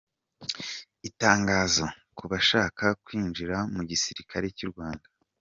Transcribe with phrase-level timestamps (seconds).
[1.09, 1.85] Itangazo
[2.17, 5.07] ku bashaka kwinjira mu gisirikare cy’u Rwanda.